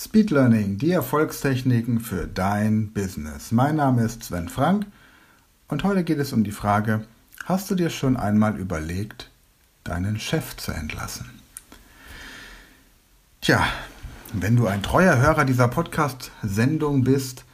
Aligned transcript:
Speed 0.00 0.30
Learning, 0.30 0.78
die 0.78 0.92
Erfolgstechniken 0.92 1.98
für 1.98 2.28
dein 2.28 2.92
Business. 2.92 3.50
Mein 3.50 3.74
Name 3.74 4.04
ist 4.04 4.22
Sven 4.22 4.48
Frank 4.48 4.86
und 5.66 5.82
heute 5.82 6.04
geht 6.04 6.20
es 6.20 6.32
um 6.32 6.44
die 6.44 6.52
Frage, 6.52 7.04
hast 7.46 7.68
du 7.68 7.74
dir 7.74 7.90
schon 7.90 8.16
einmal 8.16 8.56
überlegt, 8.56 9.28
deinen 9.82 10.20
Chef 10.20 10.56
zu 10.56 10.70
entlassen? 10.70 11.28
Tja, 13.40 13.66
wenn 14.32 14.54
du 14.54 14.68
ein 14.68 14.84
treuer 14.84 15.18
Hörer 15.18 15.44
dieser 15.44 15.66
Podcast-Sendung 15.66 17.02
bist, 17.02 17.44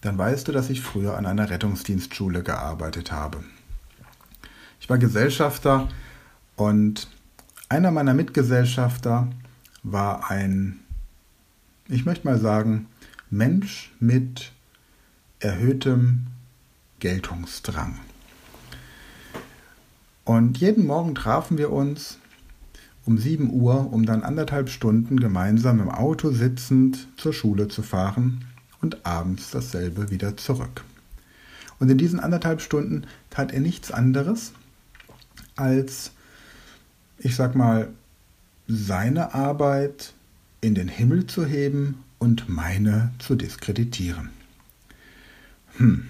dann 0.00 0.18
weißt 0.18 0.48
du, 0.48 0.50
dass 0.50 0.70
ich 0.70 0.80
früher 0.80 1.16
an 1.16 1.24
einer 1.24 1.50
Rettungsdienstschule 1.50 2.42
gearbeitet 2.42 3.12
habe. 3.12 3.44
Ich 4.80 4.90
war 4.90 4.98
Gesellschafter 4.98 5.88
und 6.56 7.06
einer 7.68 7.92
meiner 7.92 8.12
Mitgesellschafter 8.12 9.28
war 9.84 10.32
ein 10.32 10.81
ich 11.92 12.06
möchte 12.06 12.26
mal 12.26 12.38
sagen, 12.38 12.86
Mensch 13.30 13.92
mit 14.00 14.52
erhöhtem 15.40 16.26
Geltungsdrang. 17.00 17.98
Und 20.24 20.56
jeden 20.56 20.86
Morgen 20.86 21.14
trafen 21.14 21.58
wir 21.58 21.70
uns 21.70 22.18
um 23.04 23.18
7 23.18 23.50
Uhr, 23.50 23.92
um 23.92 24.06
dann 24.06 24.22
anderthalb 24.22 24.70
Stunden 24.70 25.20
gemeinsam 25.20 25.80
im 25.80 25.90
Auto 25.90 26.30
sitzend 26.30 27.08
zur 27.18 27.34
Schule 27.34 27.68
zu 27.68 27.82
fahren 27.82 28.44
und 28.80 29.04
abends 29.04 29.50
dasselbe 29.50 30.10
wieder 30.10 30.36
zurück. 30.36 30.84
Und 31.78 31.90
in 31.90 31.98
diesen 31.98 32.20
anderthalb 32.20 32.62
Stunden 32.62 33.06
tat 33.28 33.52
er 33.52 33.60
nichts 33.60 33.90
anderes, 33.90 34.52
als, 35.56 36.12
ich 37.18 37.36
sag 37.36 37.54
mal, 37.54 37.88
seine 38.66 39.34
Arbeit 39.34 40.14
in 40.62 40.74
den 40.76 40.88
Himmel 40.88 41.26
zu 41.26 41.44
heben 41.44 42.04
und 42.18 42.48
meine 42.48 43.10
zu 43.18 43.34
diskreditieren. 43.34 44.30
Hm. 45.76 46.08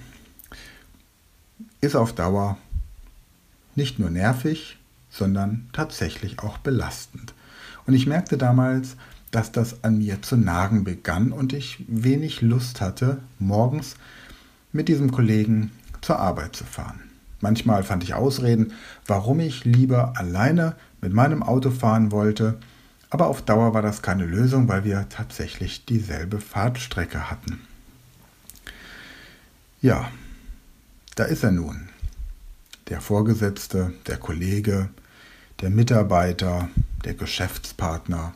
Ist 1.81 1.97
auf 1.97 2.15
Dauer 2.15 2.59
nicht 3.75 3.99
nur 3.99 4.11
nervig, 4.11 4.79
sondern 5.11 5.69
tatsächlich 5.73 6.39
auch 6.41 6.59
belastend. 6.59 7.35
Und 7.87 7.95
ich 7.95 8.07
merkte 8.07 8.37
damals, 8.37 8.97
dass 9.31 9.53
das 9.53 9.83
an 9.83 9.99
mir 9.99 10.21
zu 10.21 10.37
nagen 10.37 10.85
begann 10.85 11.33
und 11.33 11.55
ich 11.55 11.83
wenig 11.89 12.43
Lust 12.43 12.83
hatte, 12.83 13.23
morgens 13.39 13.97
mit 14.71 14.89
diesem 14.89 15.11
Kollegen 15.11 15.73
zur 16.03 16.19
Arbeit 16.19 16.55
zu 16.55 16.65
fahren. 16.65 17.01
Manchmal 17.41 17.85
fand 17.85 18.05
ich 18.05 18.13
Ausreden, 18.13 18.75
warum 19.07 19.41
ich 19.41 19.65
lieber 19.65 20.13
alleine 20.19 20.77
mit 21.01 21.15
meinem 21.15 21.43
Auto 21.43 21.71
fahren 21.71 22.13
wollte 22.13 22.59
aber 23.13 23.27
auf 23.27 23.43
Dauer 23.43 23.75
war 23.75 23.83
das 23.83 24.01
keine 24.01 24.25
Lösung, 24.25 24.69
weil 24.69 24.85
wir 24.85 25.07
tatsächlich 25.11 25.85
dieselbe 25.85 26.41
Fahrtstrecke 26.41 27.31
hatten. 27.31 27.61
Ja, 29.83 30.11
da 31.17 31.25
ist 31.25 31.45
er 31.45 31.51
nun. 31.51 31.91
Der 32.89 33.03
Vorgesetzte, 33.03 33.93
der 34.07 34.17
Kollege, 34.17 34.89
der 35.61 35.69
Mitarbeiter, 35.69 36.71
der 37.05 37.13
Geschäftspartner, 37.13 38.33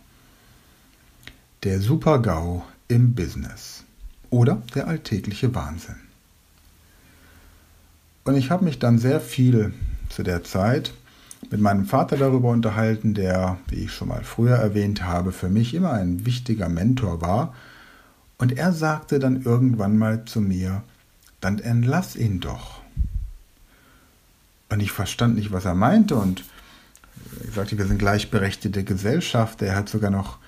der 1.63 1.81
Super-GAU 1.81 2.63
im 2.89 3.15
Business 3.15 3.83
oder 4.29 4.63
der 4.75 4.89
alltägliche 4.89 5.55
Wahnsinn. 5.55 5.97
Und 8.25 8.37
ich 8.37 8.51
habe 8.51 8.67
mich 8.67 8.79
dann 8.79 8.99
sehr 8.99 9.23
viel 9.23 9.73
zu 10.11 10.23
der 10.23 10.45
Zeit 10.45 10.93
mit 11.51 11.61
meinem 11.61 11.87
Vater 11.87 12.17
darüber 12.17 12.51
unterhalten, 12.51 13.15
der, 13.15 13.59
wie 13.69 13.85
ich 13.85 13.93
schon 13.93 14.09
mal 14.09 14.25
früher 14.25 14.57
erwähnt 14.57 15.05
habe, 15.05 15.33
für 15.33 15.49
mich 15.49 15.75
immer 15.75 15.93
ein 15.93 16.27
wichtiger 16.27 16.69
Mentor 16.69 17.21
war. 17.21 17.55
Und 18.39 18.57
er 18.57 18.73
sagte 18.73 19.19
dann 19.19 19.43
irgendwann 19.43 19.97
mal 19.97 20.25
zu 20.25 20.41
mir, 20.41 20.83
dann 21.41 21.59
entlass 21.59 22.17
ihn 22.17 22.41
doch. 22.41 22.81
Und 24.69 24.81
ich 24.81 24.93
verstand 24.93 25.37
nicht, 25.37 25.53
was 25.53 25.65
er 25.65 25.75
meinte 25.75 26.17
und 26.17 26.45
ich 27.47 27.55
sagte, 27.55 27.79
wir 27.79 27.87
sind 27.87 27.99
gleichberechtigte 27.99 28.85
Gesellschaft. 28.85 29.63
Er 29.63 29.77
hat 29.77 29.89
sogar 29.89 30.11
noch, 30.11 30.39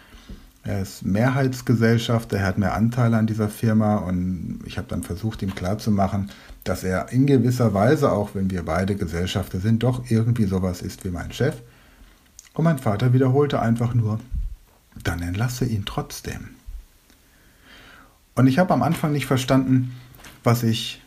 er 0.64 0.82
ist 0.82 1.04
Mehrheitsgesellschaft, 1.04 2.32
er 2.32 2.44
hat 2.44 2.58
mehr 2.58 2.74
Anteile 2.74 3.16
an 3.16 3.26
dieser 3.26 3.48
Firma 3.48 3.96
und 3.96 4.60
ich 4.66 4.76
habe 4.76 4.88
dann 4.88 5.02
versucht, 5.02 5.42
ihm 5.42 5.54
klarzumachen, 5.54 6.30
dass 6.68 6.84
er 6.84 7.12
in 7.12 7.26
gewisser 7.26 7.72
Weise, 7.74 8.12
auch 8.12 8.34
wenn 8.34 8.50
wir 8.50 8.64
beide 8.64 8.94
Gesellschafter 8.94 9.60
sind, 9.60 9.82
doch 9.82 10.10
irgendwie 10.10 10.44
sowas 10.44 10.82
ist 10.82 11.04
wie 11.04 11.10
mein 11.10 11.32
Chef. 11.32 11.56
Und 12.54 12.64
mein 12.64 12.78
Vater 12.78 13.12
wiederholte 13.12 13.60
einfach 13.60 13.94
nur, 13.94 14.20
dann 15.02 15.22
entlasse 15.22 15.64
ihn 15.64 15.84
trotzdem. 15.84 16.50
Und 18.34 18.46
ich 18.46 18.58
habe 18.58 18.74
am 18.74 18.82
Anfang 18.82 19.12
nicht 19.12 19.26
verstanden, 19.26 19.94
was 20.44 20.62
ich 20.62 21.02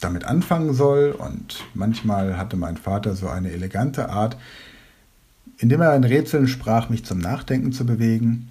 damit 0.00 0.24
anfangen 0.24 0.74
soll. 0.74 1.10
Und 1.10 1.64
manchmal 1.74 2.36
hatte 2.36 2.56
mein 2.56 2.76
Vater 2.76 3.16
so 3.16 3.28
eine 3.28 3.50
elegante 3.50 4.08
Art, 4.08 4.36
indem 5.58 5.80
er 5.80 5.94
in 5.96 6.04
Rätseln 6.04 6.48
sprach, 6.48 6.88
mich 6.88 7.04
zum 7.04 7.18
Nachdenken 7.18 7.72
zu 7.72 7.86
bewegen. 7.86 8.50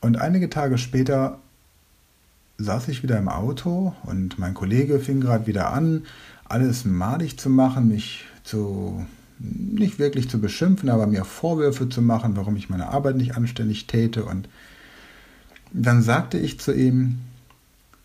Und 0.00 0.20
einige 0.20 0.48
Tage 0.48 0.78
später 0.78 1.38
saß 2.58 2.88
ich 2.88 3.02
wieder 3.02 3.18
im 3.18 3.28
Auto 3.28 3.94
und 4.02 4.38
mein 4.38 4.54
Kollege 4.54 4.98
fing 4.98 5.20
gerade 5.20 5.46
wieder 5.46 5.72
an, 5.72 6.04
alles 6.44 6.84
madig 6.84 7.38
zu 7.38 7.48
machen, 7.48 7.88
mich 7.88 8.24
zu 8.42 9.06
nicht 9.38 10.00
wirklich 10.00 10.28
zu 10.28 10.40
beschimpfen, 10.40 10.88
aber 10.88 11.06
mir 11.06 11.24
Vorwürfe 11.24 11.88
zu 11.88 12.02
machen, 12.02 12.36
warum 12.36 12.56
ich 12.56 12.68
meine 12.68 12.88
Arbeit 12.88 13.16
nicht 13.16 13.36
anständig 13.36 13.86
täte. 13.86 14.24
Und 14.24 14.48
dann 15.72 16.02
sagte 16.02 16.38
ich 16.38 16.58
zu 16.58 16.74
ihm, 16.74 17.20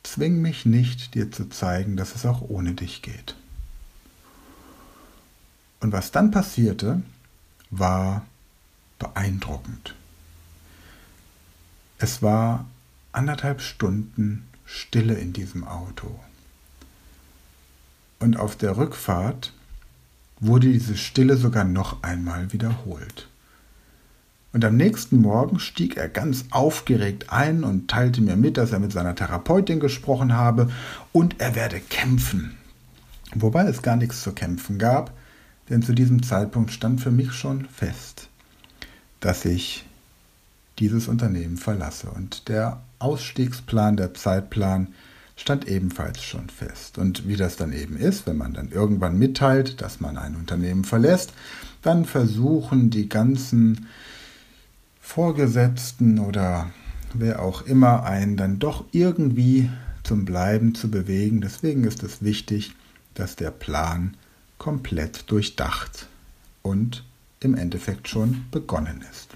zwing 0.04 0.42
mich 0.42 0.68
nicht, 0.68 1.16
dir 1.16 1.32
zu 1.32 1.50
zeigen, 1.50 1.98
dass 1.98 2.14
es 2.14 2.26
auch 2.26 2.42
ohne 2.42 2.74
dich 2.74 3.02
geht. 3.02 3.36
Und 5.80 5.92
was 5.92 6.12
dann 6.12 6.30
passierte, 6.30 7.02
war 7.72 8.26
beeindruckend. 9.00 9.96
Es 11.98 12.22
war 12.22 12.66
anderthalb 13.14 13.62
Stunden 13.62 14.48
Stille 14.66 15.16
in 15.16 15.34
diesem 15.34 15.66
Auto. 15.66 16.20
Und 18.20 18.38
auf 18.38 18.56
der 18.56 18.78
Rückfahrt 18.78 19.54
wurde 20.40 20.72
diese 20.72 20.98
Stille 20.98 21.38
sogar 21.38 21.64
noch 21.64 22.04
einmal 22.04 22.52
wiederholt. 22.54 23.28
Und 24.54 24.64
am 24.64 24.78
nächsten 24.78 25.18
Morgen 25.20 25.60
stieg 25.60 25.98
er 25.98 26.08
ganz 26.08 26.46
aufgeregt 26.52 27.32
ein 27.32 27.64
und 27.64 27.90
teilte 27.90 28.22
mir 28.22 28.36
mit, 28.36 28.58
dass 28.58 28.72
er 28.72 28.80
mit 28.80 28.92
seiner 28.92 29.16
Therapeutin 29.16 29.80
gesprochen 29.80 30.34
habe 30.34 30.72
und 31.12 31.40
er 31.40 31.56
werde 31.56 31.80
kämpfen. 31.80 32.56
Wobei 33.34 33.64
es 33.66 33.82
gar 33.82 33.96
nichts 33.96 34.22
zu 34.22 34.32
kämpfen 34.32 34.78
gab, 34.78 35.12
denn 35.70 35.82
zu 35.82 35.94
diesem 35.94 36.22
Zeitpunkt 36.22 36.72
stand 36.72 37.02
für 37.02 37.10
mich 37.10 37.34
schon 37.34 37.66
fest, 37.66 38.30
dass 39.22 39.44
ich 39.44 39.86
dieses 40.78 41.08
Unternehmen 41.08 41.58
verlasse. 41.58 42.12
Und 42.12 42.48
der 42.48 42.82
Ausstiegsplan, 43.04 43.98
der 43.98 44.14
Zeitplan 44.14 44.88
stand 45.36 45.68
ebenfalls 45.68 46.24
schon 46.24 46.50
fest. 46.50 46.98
Und 46.98 47.28
wie 47.28 47.36
das 47.36 47.56
dann 47.56 47.74
eben 47.74 47.98
ist, 47.98 48.28
wenn 48.28 48.38
man 48.38 48.54
dann 48.54 48.72
irgendwann 48.72 49.18
mitteilt, 49.18 49.82
dass 49.82 50.00
man 50.00 50.18
ein 50.18 50.36
Unternehmen 50.36 50.84
verlässt, 50.84 51.34
dann 51.82 52.06
versuchen 52.06 52.90
die 52.90 53.10
ganzen 53.10 53.88
Vorgesetzten 55.02 56.20
oder 56.20 56.72
wer 57.14 57.42
auch 57.42 57.64
immer 57.64 58.04
einen 58.04 58.38
dann 58.38 58.60
doch 58.60 58.86
irgendwie 58.92 59.70
zum 60.04 60.26
Bleiben 60.26 60.76
zu 60.76 60.90
bewegen. 60.90 61.42
Deswegen 61.42 61.84
ist 61.84 62.04
es 62.04 62.24
wichtig, 62.24 62.74
dass 63.14 63.36
der 63.36 63.52
Plan 63.52 64.16
komplett 64.58 65.30
durchdacht 65.30 66.08
und 66.62 67.04
im 67.42 67.56
Endeffekt 67.56 68.08
schon 68.08 68.46
begonnen 68.52 69.04
ist. 69.12 69.30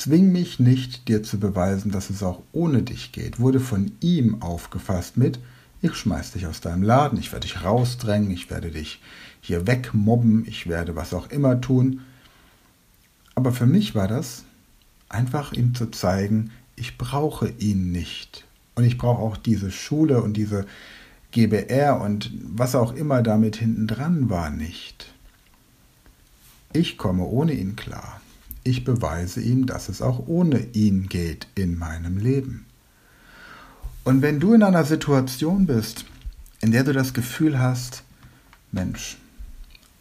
Zwing 0.00 0.32
mich 0.32 0.58
nicht, 0.58 1.08
dir 1.08 1.22
zu 1.22 1.38
beweisen, 1.38 1.90
dass 1.90 2.08
es 2.08 2.22
auch 2.22 2.40
ohne 2.52 2.82
dich 2.82 3.12
geht, 3.12 3.38
wurde 3.38 3.60
von 3.60 3.92
ihm 4.00 4.40
aufgefasst 4.40 5.18
mit, 5.18 5.38
ich 5.82 5.94
schmeiß 5.94 6.32
dich 6.32 6.46
aus 6.46 6.62
deinem 6.62 6.82
Laden, 6.82 7.18
ich 7.18 7.32
werde 7.32 7.46
dich 7.46 7.62
rausdrängen, 7.62 8.30
ich 8.30 8.48
werde 8.48 8.70
dich 8.70 9.02
hier 9.42 9.66
wegmobben, 9.66 10.46
ich 10.48 10.66
werde 10.66 10.96
was 10.96 11.12
auch 11.12 11.28
immer 11.28 11.60
tun. 11.60 12.00
Aber 13.34 13.52
für 13.52 13.66
mich 13.66 13.94
war 13.94 14.08
das 14.08 14.44
einfach 15.10 15.52
ihm 15.52 15.74
zu 15.74 15.90
zeigen, 15.90 16.50
ich 16.76 16.96
brauche 16.96 17.50
ihn 17.58 17.92
nicht. 17.92 18.46
Und 18.76 18.84
ich 18.84 18.96
brauche 18.96 19.20
auch 19.20 19.36
diese 19.36 19.70
Schule 19.70 20.22
und 20.22 20.34
diese 20.34 20.64
GBR 21.30 22.00
und 22.00 22.32
was 22.42 22.74
auch 22.74 22.94
immer 22.94 23.22
damit 23.22 23.56
hinten 23.56 23.86
dran 23.86 24.30
war 24.30 24.48
nicht. 24.48 25.12
Ich 26.72 26.96
komme 26.96 27.24
ohne 27.24 27.52
ihn 27.52 27.76
klar 27.76 28.22
ich 28.64 28.84
beweise 28.84 29.40
ihm, 29.40 29.66
dass 29.66 29.88
es 29.88 30.02
auch 30.02 30.26
ohne 30.26 30.60
ihn 30.72 31.08
geht 31.08 31.46
in 31.54 31.78
meinem 31.78 32.18
Leben. 32.18 32.66
Und 34.04 34.22
wenn 34.22 34.40
du 34.40 34.54
in 34.54 34.62
einer 34.62 34.84
Situation 34.84 35.66
bist, 35.66 36.04
in 36.60 36.72
der 36.72 36.84
du 36.84 36.92
das 36.92 37.14
Gefühl 37.14 37.58
hast, 37.58 38.02
Mensch, 38.72 39.18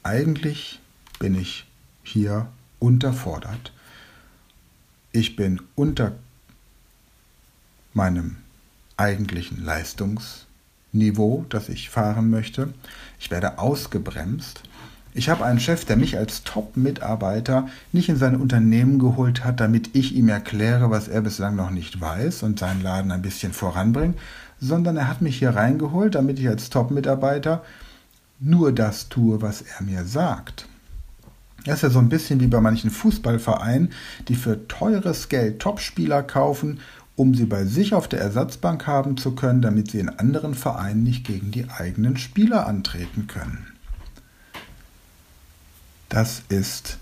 eigentlich 0.03 0.79
bin 1.19 1.35
ich 1.35 1.67
hier 2.03 2.47
unterfordert, 2.79 3.73
ich 5.11 5.35
bin 5.35 5.61
unter 5.75 6.13
meinem 7.93 8.37
eigentlichen 8.97 9.63
Leistungsniveau, 9.63 11.45
das 11.49 11.69
ich 11.69 11.89
fahren 11.89 12.29
möchte. 12.29 12.73
Ich 13.19 13.31
werde 13.31 13.57
ausgebremst. 13.57 14.61
Ich 15.13 15.29
habe 15.29 15.43
einen 15.43 15.59
Chef, 15.59 15.85
der 15.85 15.97
mich 15.97 16.17
als 16.17 16.43
Top-Mitarbeiter 16.43 17.67
nicht 17.91 18.09
in 18.09 18.17
sein 18.17 18.35
Unternehmen 18.35 18.99
geholt 18.99 19.43
hat, 19.43 19.59
damit 19.59 19.95
ich 19.95 20.15
ihm 20.15 20.29
erkläre, 20.29 20.91
was 20.91 21.07
er 21.07 21.21
bislang 21.21 21.55
noch 21.55 21.71
nicht 21.71 21.99
weiß 21.99 22.43
und 22.43 22.59
seinen 22.59 22.83
Laden 22.83 23.11
ein 23.11 23.23
bisschen 23.23 23.51
voranbringt, 23.51 24.17
sondern 24.59 24.97
er 24.97 25.07
hat 25.07 25.21
mich 25.21 25.39
hier 25.39 25.55
reingeholt, 25.55 26.15
damit 26.15 26.37
ich 26.37 26.47
als 26.47 26.69
Top-Mitarbeiter 26.69 27.63
nur 28.39 28.71
das 28.71 29.09
tue, 29.09 29.41
was 29.41 29.61
er 29.61 29.83
mir 29.83 30.05
sagt. 30.05 30.67
Das 31.65 31.75
ist 31.75 31.81
ja 31.81 31.89
so 31.89 31.99
ein 31.99 32.09
bisschen 32.09 32.39
wie 32.39 32.47
bei 32.47 32.61
manchen 32.61 32.89
Fußballvereinen, 32.89 33.91
die 34.27 34.35
für 34.35 34.67
teures 34.67 35.27
Geld 35.27 35.59
Topspieler 35.59 36.23
kaufen, 36.23 36.79
um 37.15 37.33
sie 37.33 37.45
bei 37.45 37.65
sich 37.65 37.93
auf 37.93 38.07
der 38.07 38.21
Ersatzbank 38.21 38.87
haben 38.87 39.17
zu 39.17 39.35
können, 39.35 39.61
damit 39.61 39.91
sie 39.91 39.99
in 39.99 40.07
anderen 40.07 40.53
Vereinen 40.53 41.03
nicht 41.03 41.25
gegen 41.25 41.51
die 41.51 41.69
eigenen 41.69 42.15
Spieler 42.15 42.65
antreten 42.65 43.27
können. 43.27 43.67
Das 46.09 46.41
ist 46.49 46.97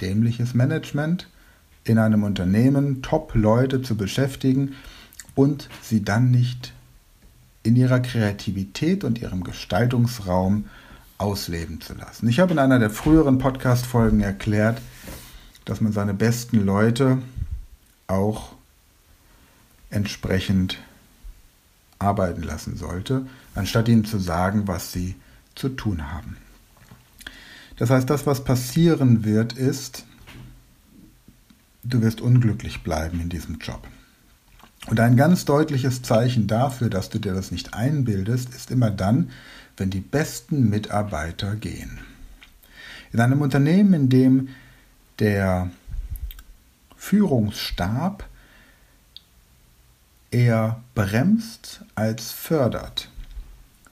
dämliches 0.00 0.54
Management, 0.54 1.28
in 1.84 1.98
einem 1.98 2.24
Unternehmen 2.24 3.02
Top-Leute 3.02 3.82
zu 3.82 3.96
beschäftigen 3.96 4.74
und 5.34 5.68
sie 5.80 6.04
dann 6.04 6.30
nicht 6.30 6.72
in 7.62 7.76
ihrer 7.76 8.00
Kreativität 8.00 9.04
und 9.04 9.20
ihrem 9.20 9.44
Gestaltungsraum 9.44 10.68
ausleben 11.18 11.80
zu 11.80 11.94
lassen. 11.94 12.28
Ich 12.28 12.40
habe 12.40 12.52
in 12.52 12.58
einer 12.58 12.78
der 12.78 12.90
früheren 12.90 13.38
Podcast-Folgen 13.38 14.20
erklärt, 14.20 14.80
dass 15.64 15.80
man 15.80 15.92
seine 15.92 16.14
besten 16.14 16.64
Leute 16.64 17.18
auch 18.06 18.52
entsprechend 19.90 20.78
arbeiten 21.98 22.42
lassen 22.42 22.76
sollte, 22.76 23.26
anstatt 23.54 23.88
ihnen 23.88 24.04
zu 24.04 24.18
sagen, 24.18 24.66
was 24.66 24.92
sie 24.92 25.14
zu 25.54 25.68
tun 25.68 26.12
haben. 26.12 26.36
Das 27.80 27.88
heißt, 27.88 28.10
das, 28.10 28.26
was 28.26 28.44
passieren 28.44 29.24
wird, 29.24 29.54
ist, 29.54 30.04
du 31.82 32.02
wirst 32.02 32.20
unglücklich 32.20 32.82
bleiben 32.82 33.22
in 33.22 33.30
diesem 33.30 33.56
Job. 33.56 33.88
Und 34.88 35.00
ein 35.00 35.16
ganz 35.16 35.46
deutliches 35.46 36.02
Zeichen 36.02 36.46
dafür, 36.46 36.90
dass 36.90 37.08
du 37.08 37.18
dir 37.18 37.32
das 37.32 37.50
nicht 37.50 37.72
einbildest, 37.72 38.54
ist 38.54 38.70
immer 38.70 38.90
dann, 38.90 39.30
wenn 39.78 39.88
die 39.88 40.00
besten 40.02 40.68
Mitarbeiter 40.68 41.56
gehen. 41.56 42.00
In 43.12 43.20
einem 43.20 43.40
Unternehmen, 43.40 43.94
in 43.94 44.08
dem 44.10 44.48
der 45.18 45.70
Führungsstab 46.98 48.28
eher 50.30 50.82
bremst 50.94 51.80
als 51.94 52.30
fördert, 52.30 53.08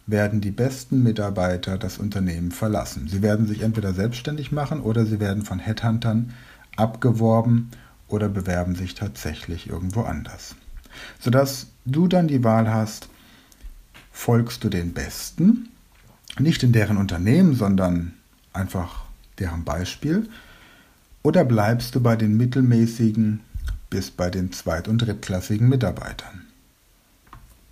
werden 0.08 0.40
die 0.40 0.50
besten 0.50 1.02
Mitarbeiter 1.02 1.78
das 1.78 1.99
Unternehmen 1.99 2.50
verlassen. 2.50 3.08
Sie 3.08 3.22
werden 3.22 3.46
sich 3.46 3.62
entweder 3.62 3.93
selbstständig 3.93 4.50
machen 4.50 4.81
oder 4.81 5.06
sie 5.06 5.20
werden 5.20 5.44
von 5.44 5.60
Headhuntern 5.60 6.32
abgeworben 6.76 7.70
oder 8.08 8.28
bewerben 8.28 8.75
sich 8.75 8.94
tatsächlich 8.94 9.69
irgendwo 9.69 10.02
anders 10.02 10.56
sodass 11.19 11.69
du 11.84 12.08
dann 12.08 12.28
die 12.28 12.44
Wahl 12.44 12.72
hast, 12.72 13.08
folgst 14.12 14.64
du 14.64 14.69
den 14.69 14.93
Besten, 14.93 15.69
nicht 16.38 16.62
in 16.62 16.72
deren 16.72 16.96
Unternehmen, 16.96 17.55
sondern 17.55 18.14
einfach 18.52 19.05
deren 19.38 19.64
Beispiel, 19.64 20.28
oder 21.22 21.44
bleibst 21.44 21.94
du 21.94 22.00
bei 22.00 22.16
den 22.16 22.37
mittelmäßigen 22.37 23.40
bis 23.90 24.10
bei 24.10 24.31
den 24.31 24.52
zweit- 24.52 24.88
und 24.88 24.99
drittklassigen 24.99 25.69
Mitarbeitern. 25.69 26.48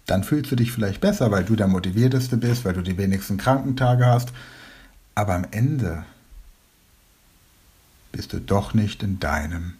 Dann 0.06 0.23
fühlst 0.23 0.50
du 0.50 0.56
dich 0.56 0.73
vielleicht 0.73 1.00
besser, 1.00 1.31
weil 1.31 1.44
du 1.44 1.56
der 1.56 1.67
motivierteste 1.67 2.37
bist, 2.37 2.64
weil 2.64 2.75
du 2.75 2.82
die 2.82 2.97
wenigsten 2.97 3.37
Krankentage 3.37 4.06
hast, 4.06 4.32
aber 5.14 5.35
am 5.35 5.47
Ende 5.50 6.05
bist 8.12 8.32
du 8.32 8.41
doch 8.41 8.73
nicht 8.73 9.03
in 9.03 9.19
deinem 9.19 9.75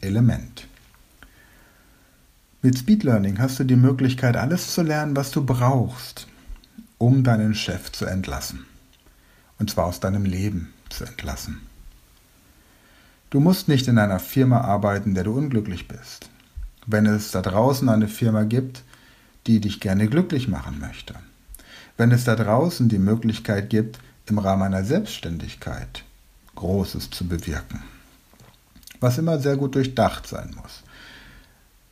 Element. 0.00 0.68
Mit 2.60 2.76
Speed 2.78 3.04
Learning 3.04 3.38
hast 3.38 3.58
du 3.60 3.64
die 3.64 3.76
Möglichkeit, 3.76 4.36
alles 4.36 4.74
zu 4.74 4.82
lernen, 4.82 5.16
was 5.16 5.30
du 5.30 5.44
brauchst, 5.44 6.26
um 6.98 7.24
deinen 7.24 7.54
Chef 7.54 7.92
zu 7.92 8.04
entlassen. 8.04 8.66
Und 9.58 9.70
zwar 9.70 9.86
aus 9.86 10.00
deinem 10.00 10.24
Leben 10.24 10.72
zu 10.90 11.04
entlassen. 11.04 11.60
Du 13.30 13.40
musst 13.40 13.68
nicht 13.68 13.88
in 13.88 13.98
einer 13.98 14.18
Firma 14.18 14.60
arbeiten, 14.60 15.14
der 15.14 15.24
du 15.24 15.36
unglücklich 15.36 15.86
bist. 15.86 16.30
Wenn 16.86 17.06
es 17.06 17.30
da 17.30 17.42
draußen 17.42 17.88
eine 17.88 18.08
Firma 18.08 18.44
gibt, 18.44 18.82
die 19.48 19.60
dich 19.60 19.80
gerne 19.80 20.08
glücklich 20.08 20.46
machen 20.46 20.78
möchte. 20.78 21.14
Wenn 21.96 22.12
es 22.12 22.24
da 22.24 22.36
draußen 22.36 22.88
die 22.88 22.98
Möglichkeit 22.98 23.70
gibt, 23.70 23.98
im 24.26 24.38
Rahmen 24.38 24.62
einer 24.62 24.84
Selbstständigkeit 24.84 26.04
Großes 26.54 27.10
zu 27.10 27.26
bewirken. 27.26 27.82
Was 29.00 29.18
immer 29.18 29.38
sehr 29.38 29.56
gut 29.56 29.74
durchdacht 29.74 30.26
sein 30.26 30.54
muss. 30.60 30.82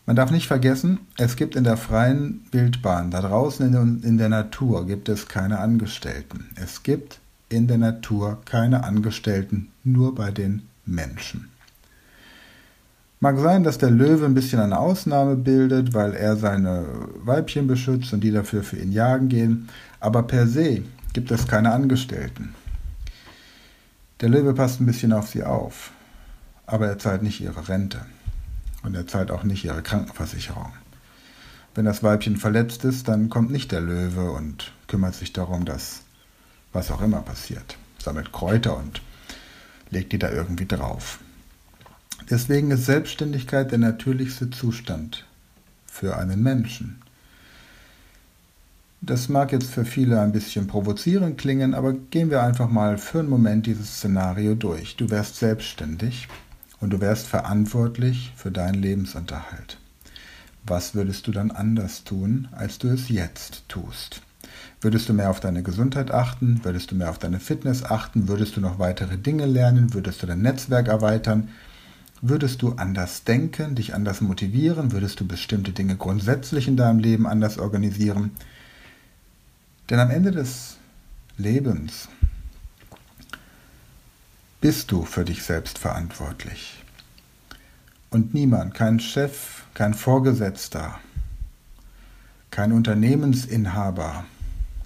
Man 0.06 0.16
darf 0.16 0.30
nicht 0.30 0.46
vergessen, 0.46 1.00
es 1.16 1.36
gibt 1.36 1.56
in 1.56 1.64
der 1.64 1.76
freien 1.76 2.46
Wildbahn, 2.52 3.10
da 3.10 3.20
draußen 3.20 4.02
in, 4.02 4.18
der 4.18 4.28
Natur, 4.28 4.86
gibt 4.86 5.08
es 5.08 5.26
keine 5.26 5.58
Angestellten. 5.58 6.50
Es 6.54 6.82
gibt 6.82 7.18
in 7.48 7.66
der 7.66 7.78
Natur 7.78 8.40
keine 8.44 8.84
Angestellten, 8.84 9.72
nur 9.82 10.14
bei 10.14 10.30
den 10.30 10.62
Menschen. 10.84 11.48
Mag 13.18 13.38
sein, 13.38 13.64
dass 13.64 13.78
der 13.78 13.90
Löwe 13.90 14.26
ein 14.26 14.34
bisschen 14.34 14.60
eine 14.60 14.78
Ausnahme 14.78 15.36
bildet, 15.36 15.94
weil 15.94 16.12
er 16.12 16.36
seine 16.36 16.84
Weibchen 17.24 17.66
beschützt 17.66 18.12
und 18.12 18.20
die 18.20 18.30
dafür 18.30 18.62
für 18.62 18.76
ihn 18.76 18.92
jagen 18.92 19.28
gehen, 19.28 19.68
aber 20.00 20.22
per 20.22 20.46
se 20.46 20.82
gibt 21.14 21.30
es 21.30 21.48
keine 21.48 21.72
Angestellten. 21.72 22.54
Der 24.20 24.28
Löwe 24.28 24.52
passt 24.52 24.80
ein 24.80 24.86
bisschen 24.86 25.14
auf 25.14 25.28
sie 25.28 25.44
auf, 25.44 25.92
aber 26.66 26.88
er 26.88 26.98
zahlt 26.98 27.22
nicht 27.22 27.40
ihre 27.40 27.68
Rente 27.68 28.02
und 28.82 28.94
er 28.94 29.06
zahlt 29.06 29.30
auch 29.30 29.44
nicht 29.44 29.64
ihre 29.64 29.82
Krankenversicherung. 29.82 30.72
Wenn 31.74 31.86
das 31.86 32.02
Weibchen 32.02 32.36
verletzt 32.36 32.84
ist, 32.84 33.08
dann 33.08 33.30
kommt 33.30 33.50
nicht 33.50 33.72
der 33.72 33.80
Löwe 33.80 34.30
und 34.30 34.72
kümmert 34.88 35.14
sich 35.14 35.32
darum, 35.32 35.64
dass 35.64 36.02
was 36.74 36.90
auch 36.90 37.00
immer 37.00 37.22
passiert. 37.22 37.78
Sammelt 37.98 38.32
Kräuter 38.32 38.76
und 38.76 39.00
legt 39.90 40.12
die 40.12 40.18
da 40.18 40.30
irgendwie 40.30 40.66
drauf. 40.66 41.18
Deswegen 42.28 42.72
ist 42.72 42.86
Selbstständigkeit 42.86 43.70
der 43.70 43.78
natürlichste 43.78 44.50
Zustand 44.50 45.24
für 45.86 46.16
einen 46.16 46.42
Menschen. 46.42 47.00
Das 49.00 49.28
mag 49.28 49.52
jetzt 49.52 49.70
für 49.70 49.84
viele 49.84 50.20
ein 50.20 50.32
bisschen 50.32 50.66
provozierend 50.66 51.38
klingen, 51.38 51.74
aber 51.74 51.92
gehen 51.92 52.30
wir 52.30 52.42
einfach 52.42 52.68
mal 52.68 52.98
für 52.98 53.20
einen 53.20 53.28
Moment 53.28 53.66
dieses 53.66 53.98
Szenario 53.98 54.56
durch. 54.56 54.96
Du 54.96 55.10
wärst 55.10 55.36
selbstständig 55.36 56.26
und 56.80 56.90
du 56.90 57.00
wärst 57.00 57.28
verantwortlich 57.28 58.32
für 58.34 58.50
deinen 58.50 58.82
Lebensunterhalt. 58.82 59.78
Was 60.66 60.96
würdest 60.96 61.28
du 61.28 61.30
dann 61.30 61.52
anders 61.52 62.02
tun, 62.02 62.48
als 62.50 62.78
du 62.78 62.88
es 62.88 63.08
jetzt 63.08 63.68
tust? 63.68 64.22
Würdest 64.80 65.08
du 65.08 65.12
mehr 65.12 65.30
auf 65.30 65.38
deine 65.38 65.62
Gesundheit 65.62 66.10
achten? 66.10 66.60
Würdest 66.64 66.90
du 66.90 66.96
mehr 66.96 67.10
auf 67.10 67.18
deine 67.18 67.38
Fitness 67.38 67.84
achten? 67.84 68.26
Würdest 68.26 68.56
du 68.56 68.60
noch 68.60 68.80
weitere 68.80 69.16
Dinge 69.16 69.46
lernen? 69.46 69.94
Würdest 69.94 70.22
du 70.22 70.26
dein 70.26 70.42
Netzwerk 70.42 70.88
erweitern? 70.88 71.50
Würdest 72.22 72.62
du 72.62 72.72
anders 72.72 73.24
denken, 73.24 73.74
dich 73.74 73.94
anders 73.94 74.20
motivieren? 74.20 74.92
Würdest 74.92 75.20
du 75.20 75.26
bestimmte 75.26 75.72
Dinge 75.72 75.96
grundsätzlich 75.96 76.66
in 76.66 76.76
deinem 76.76 76.98
Leben 76.98 77.26
anders 77.26 77.58
organisieren? 77.58 78.32
Denn 79.90 80.00
am 80.00 80.10
Ende 80.10 80.30
des 80.30 80.78
Lebens 81.36 82.08
bist 84.60 84.90
du 84.90 85.04
für 85.04 85.24
dich 85.24 85.42
selbst 85.42 85.78
verantwortlich. 85.78 86.82
Und 88.10 88.32
niemand, 88.32 88.74
kein 88.74 88.98
Chef, 88.98 89.64
kein 89.74 89.92
Vorgesetzter, 89.92 90.98
kein 92.50 92.72
Unternehmensinhaber, 92.72 94.24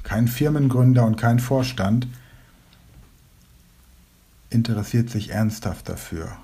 kein 0.03 0.27
Firmengründer 0.27 1.05
und 1.05 1.17
kein 1.17 1.39
Vorstand 1.39 2.09
interessiert 4.51 5.09
sich 5.09 5.31
ernsthaft 5.31 5.89
dafür, 5.89 6.37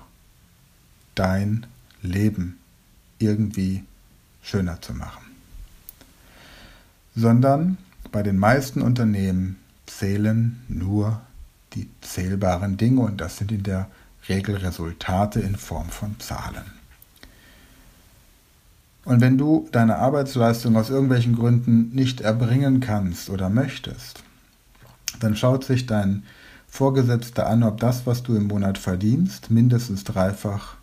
dein 1.17 1.65
Leben 2.01 2.57
irgendwie 3.19 3.83
schöner 4.41 4.81
zu 4.81 4.93
machen. 4.93 5.23
Sondern 7.15 7.77
bei 8.11 8.23
den 8.23 8.37
meisten 8.37 8.81
Unternehmen 8.81 9.57
zählen 9.85 10.61
nur 10.67 11.21
die 11.73 11.89
zählbaren 12.01 12.77
Dinge 12.77 13.01
und 13.01 13.19
das 13.19 13.37
sind 13.37 13.51
in 13.51 13.63
der 13.63 13.89
Regel 14.29 14.55
Resultate 14.55 15.39
in 15.39 15.55
Form 15.55 15.89
von 15.89 16.19
Zahlen. 16.19 16.77
Und 19.05 19.21
wenn 19.21 19.37
du 19.37 19.69
deine 19.71 19.97
Arbeitsleistung 19.97 20.75
aus 20.75 20.89
irgendwelchen 20.89 21.35
Gründen 21.35 21.89
nicht 21.95 22.21
erbringen 22.21 22.81
kannst 22.81 23.29
oder 23.29 23.49
möchtest, 23.49 24.23
dann 25.19 25.35
schaut 25.35 25.63
sich 25.63 25.85
dein 25.85 26.23
Vorgesetzter 26.67 27.47
an, 27.47 27.63
ob 27.63 27.79
das, 27.79 28.05
was 28.05 28.23
du 28.23 28.35
im 28.35 28.47
Monat 28.47 28.77
verdienst, 28.77 29.49
mindestens 29.49 30.03
dreifach 30.03 30.76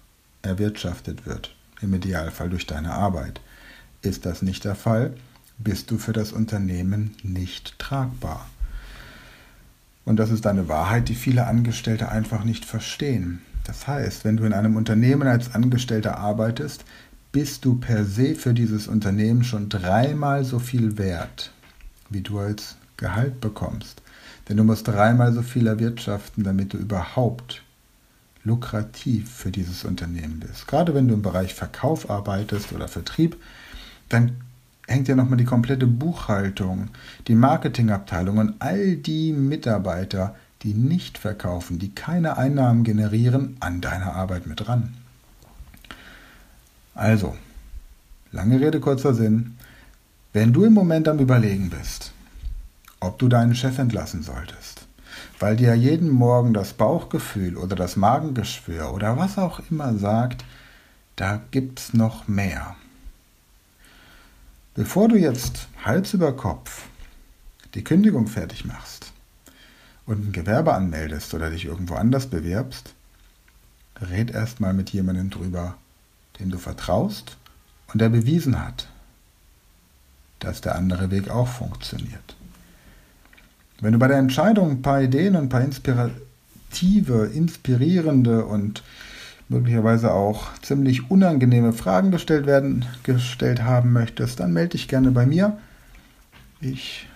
erwirtschaftet 0.44 1.26
wird. 1.26 1.54
im 1.80 1.92
Idealfall 1.92 2.48
durch 2.48 2.66
deine 2.66 2.92
Arbeit. 2.92 3.40
Ist 4.00 4.24
das 4.24 4.42
nicht 4.42 4.64
der 4.64 4.74
Fall, 4.74 5.14
bist 5.58 5.90
du 5.90 5.98
für 5.98 6.12
das 6.12 6.32
Unternehmen 6.32 7.14
nicht 7.22 7.78
tragbar. 7.78 8.48
Und 10.04 10.16
das 10.16 10.30
ist 10.30 10.46
eine 10.46 10.68
Wahrheit, 10.68 11.08
die 11.08 11.14
viele 11.14 11.46
Angestellte 11.46 12.08
einfach 12.10 12.44
nicht 12.44 12.64
verstehen. 12.64 13.42
Das 13.64 13.86
heißt, 13.86 14.24
wenn 14.24 14.36
du 14.36 14.44
in 14.44 14.52
einem 14.52 14.76
Unternehmen 14.76 15.26
als 15.26 15.54
Angestellter 15.54 16.18
arbeitest, 16.18 16.84
bist 17.32 17.64
du 17.64 17.76
per 17.76 18.04
se 18.04 18.34
für 18.34 18.54
dieses 18.54 18.86
Unternehmen 18.86 19.42
schon 19.42 19.68
dreimal 19.68 20.44
so 20.44 20.58
viel 20.58 20.98
wert, 20.98 21.52
wie 22.10 22.20
du 22.20 22.38
als 22.38 22.76
Gehalt 22.96 23.40
bekommst. 23.40 24.02
Denn 24.48 24.58
du 24.58 24.64
musst 24.64 24.86
dreimal 24.86 25.32
so 25.32 25.42
viel 25.42 25.66
erwirtschaften, 25.66 26.44
damit 26.44 26.74
du 26.74 26.76
überhaupt 26.76 27.62
lukrativ 28.44 29.30
für 29.30 29.50
dieses 29.50 29.84
Unternehmen 29.84 30.40
bist. 30.40 30.66
Gerade 30.66 30.94
wenn 30.94 31.08
du 31.08 31.14
im 31.14 31.22
Bereich 31.22 31.54
Verkauf 31.54 32.10
arbeitest 32.10 32.72
oder 32.72 32.88
Vertrieb, 32.88 33.36
dann 34.08 34.36
hängt 34.86 35.08
ja 35.08 35.16
nochmal 35.16 35.38
die 35.38 35.44
komplette 35.44 35.86
Buchhaltung, 35.86 36.88
die 37.26 37.34
Marketingabteilung 37.34 38.38
und 38.38 38.54
all 38.58 38.96
die 38.96 39.32
Mitarbeiter, 39.32 40.36
die 40.62 40.74
nicht 40.74 41.18
verkaufen, 41.18 41.78
die 41.78 41.94
keine 41.94 42.36
Einnahmen 42.36 42.84
generieren, 42.84 43.56
an 43.60 43.80
deiner 43.80 44.14
Arbeit 44.14 44.46
mit 44.46 44.66
dran. 44.66 44.94
Also, 46.94 47.34
lange 48.30 48.60
Rede, 48.60 48.80
kurzer 48.80 49.14
Sinn. 49.14 49.56
Wenn 50.32 50.52
du 50.52 50.64
im 50.64 50.72
Moment 50.72 51.08
am 51.08 51.18
Überlegen 51.18 51.70
bist, 51.70 52.12
ob 53.00 53.18
du 53.18 53.28
deinen 53.28 53.54
Chef 53.54 53.78
entlassen 53.78 54.22
solltest, 54.22 54.83
weil 55.38 55.56
dir 55.56 55.74
jeden 55.74 56.10
Morgen 56.10 56.54
das 56.54 56.72
Bauchgefühl 56.72 57.56
oder 57.56 57.76
das 57.76 57.96
Magengeschwür 57.96 58.92
oder 58.92 59.16
was 59.16 59.38
auch 59.38 59.60
immer 59.70 59.94
sagt, 59.94 60.44
da 61.16 61.40
gibt's 61.50 61.94
noch 61.94 62.28
mehr 62.28 62.76
Bevor 64.76 65.06
du 65.06 65.16
jetzt 65.16 65.68
Hals 65.84 66.14
über 66.14 66.34
Kopf 66.34 66.88
die 67.74 67.84
Kündigung 67.84 68.26
fertig 68.26 68.64
machst 68.64 69.12
und 70.04 70.26
ein 70.26 70.32
Gewerbe 70.32 70.74
anmeldest 70.74 71.32
oder 71.32 71.50
dich 71.50 71.64
irgendwo 71.64 71.94
anders 71.94 72.26
bewirbst, 72.26 72.92
red 74.00 74.32
erstmal 74.32 74.74
mit 74.74 74.90
jemandem 74.90 75.30
drüber, 75.30 75.76
dem 76.40 76.50
du 76.50 76.58
vertraust 76.58 77.36
und 77.92 78.00
der 78.00 78.08
bewiesen 78.08 78.60
hat, 78.60 78.88
dass 80.40 80.60
der 80.60 80.74
andere 80.74 81.12
Weg 81.12 81.30
auch 81.30 81.48
funktioniert. 81.48 82.34
Wenn 83.84 83.92
du 83.92 83.98
bei 83.98 84.08
der 84.08 84.16
Entscheidung 84.16 84.70
ein 84.70 84.80
paar 84.80 85.02
Ideen 85.02 85.36
und 85.36 85.42
ein 85.42 85.48
paar 85.50 85.60
inspirative, 85.60 87.26
inspirierende 87.34 88.46
und 88.46 88.82
möglicherweise 89.50 90.10
auch 90.10 90.54
ziemlich 90.62 91.10
unangenehme 91.10 91.74
Fragen 91.74 92.10
gestellt 92.10 92.46
werden, 92.46 92.86
gestellt 93.02 93.62
haben 93.62 93.92
möchtest, 93.92 94.40
dann 94.40 94.54
melde 94.54 94.70
dich 94.70 94.88
gerne 94.88 95.10
bei 95.10 95.26
mir. 95.26 95.58
Ich 96.62 97.06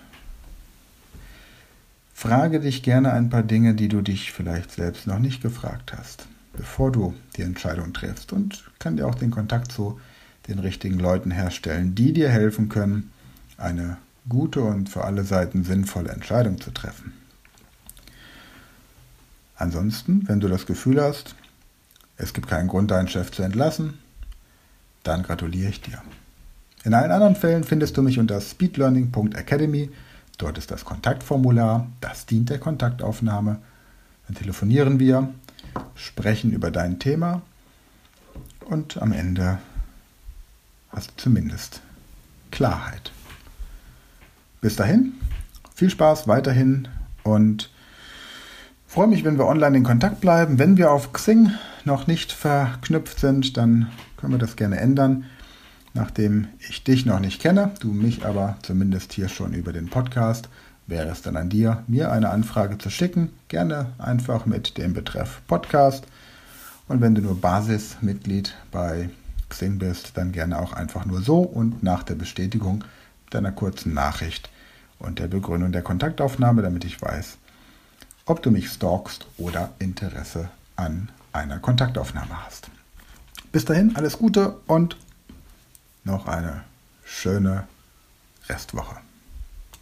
frage 2.12 2.60
dich 2.60 2.82
gerne 2.82 3.14
ein 3.14 3.30
paar 3.30 3.44
Dinge, 3.44 3.72
die 3.72 3.88
du 3.88 4.02
dich 4.02 4.30
vielleicht 4.32 4.72
selbst 4.72 5.06
noch 5.06 5.20
nicht 5.20 5.40
gefragt 5.40 5.94
hast, 5.96 6.26
bevor 6.52 6.92
du 6.92 7.14
die 7.38 7.42
Entscheidung 7.44 7.94
triffst 7.94 8.34
und 8.34 8.70
kann 8.78 8.98
dir 8.98 9.06
auch 9.06 9.14
den 9.14 9.30
Kontakt 9.30 9.72
zu 9.72 9.98
den 10.48 10.58
richtigen 10.58 10.98
Leuten 10.98 11.30
herstellen, 11.30 11.94
die 11.94 12.12
dir 12.12 12.28
helfen 12.28 12.68
können, 12.68 13.10
eine 13.56 13.96
gute 14.28 14.60
und 14.60 14.88
für 14.88 15.04
alle 15.04 15.24
Seiten 15.24 15.64
sinnvolle 15.64 16.10
Entscheidung 16.10 16.60
zu 16.60 16.70
treffen. 16.70 17.12
Ansonsten, 19.56 20.28
wenn 20.28 20.40
du 20.40 20.48
das 20.48 20.66
Gefühl 20.66 21.02
hast, 21.02 21.34
es 22.16 22.32
gibt 22.32 22.48
keinen 22.48 22.68
Grund, 22.68 22.90
deinen 22.90 23.08
Chef 23.08 23.30
zu 23.32 23.42
entlassen, 23.42 23.98
dann 25.02 25.22
gratuliere 25.22 25.70
ich 25.70 25.80
dir. 25.80 26.02
In 26.84 26.94
allen 26.94 27.10
anderen 27.10 27.36
Fällen 27.36 27.64
findest 27.64 27.96
du 27.96 28.02
mich 28.02 28.18
unter 28.18 28.40
speedlearning.academy. 28.40 29.90
Dort 30.36 30.58
ist 30.58 30.70
das 30.70 30.84
Kontaktformular, 30.84 31.88
das 32.00 32.26
dient 32.26 32.50
der 32.50 32.58
Kontaktaufnahme. 32.58 33.58
Dann 34.26 34.36
telefonieren 34.36 35.00
wir, 35.00 35.28
sprechen 35.94 36.52
über 36.52 36.70
dein 36.70 36.98
Thema 36.98 37.42
und 38.66 39.00
am 39.02 39.12
Ende 39.12 39.58
hast 40.90 41.10
du 41.10 41.16
zumindest 41.16 41.80
Klarheit. 42.50 43.10
Bis 44.60 44.74
dahin, 44.74 45.12
viel 45.74 45.88
Spaß 45.88 46.26
weiterhin 46.26 46.88
und 47.22 47.70
freue 48.88 49.06
mich, 49.06 49.24
wenn 49.24 49.38
wir 49.38 49.46
online 49.46 49.76
in 49.76 49.84
Kontakt 49.84 50.20
bleiben. 50.20 50.58
Wenn 50.58 50.76
wir 50.76 50.90
auf 50.90 51.12
Xing 51.12 51.52
noch 51.84 52.08
nicht 52.08 52.32
verknüpft 52.32 53.20
sind, 53.20 53.56
dann 53.56 53.88
können 54.16 54.32
wir 54.32 54.38
das 54.38 54.56
gerne 54.56 54.80
ändern. 54.80 55.26
Nachdem 55.94 56.48
ich 56.58 56.82
dich 56.82 57.06
noch 57.06 57.20
nicht 57.20 57.40
kenne, 57.40 57.70
du 57.78 57.92
mich 57.92 58.26
aber 58.26 58.56
zumindest 58.62 59.12
hier 59.12 59.28
schon 59.28 59.54
über 59.54 59.72
den 59.72 59.88
Podcast, 59.88 60.48
wäre 60.88 61.08
es 61.08 61.22
dann 61.22 61.36
an 61.36 61.50
dir, 61.50 61.84
mir 61.86 62.10
eine 62.10 62.30
Anfrage 62.30 62.78
zu 62.78 62.90
schicken. 62.90 63.30
Gerne 63.46 63.92
einfach 63.98 64.44
mit 64.44 64.76
dem 64.76 64.92
Betreff 64.92 65.40
Podcast. 65.46 66.04
Und 66.88 67.00
wenn 67.00 67.14
du 67.14 67.22
nur 67.22 67.40
Basismitglied 67.40 68.56
bei 68.72 69.10
Xing 69.50 69.78
bist, 69.78 70.12
dann 70.16 70.32
gerne 70.32 70.58
auch 70.58 70.72
einfach 70.72 71.06
nur 71.06 71.22
so 71.22 71.42
und 71.42 71.84
nach 71.84 72.02
der 72.02 72.16
Bestätigung 72.16 72.82
deiner 73.30 73.52
kurzen 73.52 73.94
Nachricht 73.94 74.50
und 74.98 75.18
der 75.18 75.28
Begründung 75.28 75.72
der 75.72 75.82
Kontaktaufnahme, 75.82 76.62
damit 76.62 76.84
ich 76.84 77.00
weiß, 77.00 77.38
ob 78.26 78.42
du 78.42 78.50
mich 78.50 78.70
stalkst 78.70 79.26
oder 79.38 79.72
Interesse 79.78 80.50
an 80.76 81.08
einer 81.32 81.58
Kontaktaufnahme 81.58 82.44
hast. 82.44 82.70
Bis 83.52 83.64
dahin 83.64 83.96
alles 83.96 84.18
Gute 84.18 84.56
und 84.66 84.96
noch 86.04 86.26
eine 86.26 86.62
schöne 87.04 87.66
Restwoche. 88.48 88.96